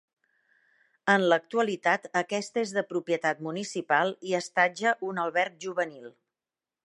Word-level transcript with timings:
En 1.15 1.25
l'actualitat 1.33 2.07
aquesta 2.21 2.63
és 2.67 2.73
de 2.79 2.85
propietat 2.95 3.45
municipal 3.49 4.15
i 4.31 4.35
estatja 4.41 4.97
un 5.11 5.23
alberg 5.27 5.63
juvenil. 5.67 6.09